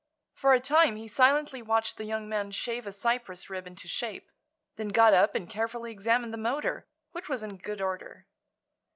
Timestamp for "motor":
6.39-6.87